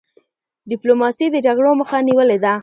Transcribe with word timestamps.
ډيپلوماسی 0.69 1.25
د 1.31 1.37
جګړو 1.45 1.71
مخه 1.79 1.97
نیولې 2.07 2.37
ده. 2.43 2.53